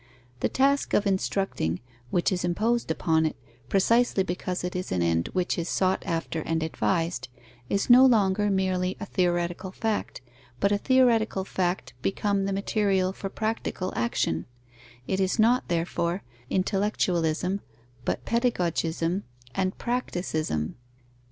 [0.39, 3.35] The task of instructing, which is imposed upon it,
[3.69, 7.27] precisely because it is an end which is sought after and advised,
[7.69, 10.19] is no longer merely a theoretical fact,
[10.59, 14.47] but a theoretical fact become the material for practical action;
[15.05, 17.61] it is not, therefore, intellectualism,
[18.03, 19.23] but pedagogism
[19.53, 20.77] and practicism.